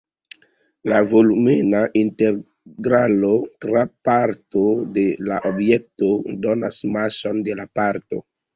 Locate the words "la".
0.91-1.01, 5.29-5.39, 7.65-7.71